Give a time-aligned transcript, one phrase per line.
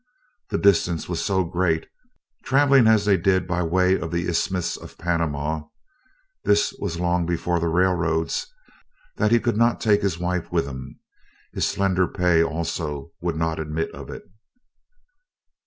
[0.49, 1.85] The distance was so great,
[2.43, 5.65] travelling as they did by way of the Isthmus of Panama
[6.43, 8.47] (this was long before the railroads),
[9.17, 10.99] that he could not take his wife with him.
[11.53, 14.23] His slender pay also would not admit of it.